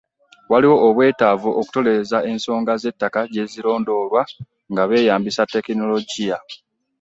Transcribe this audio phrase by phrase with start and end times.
[0.51, 4.21] Waliwo obwetaavu okutereeza engeri ensonga z'ettaka gye zirondoolwa
[4.71, 6.37] nga beeyambisa Tekinologiya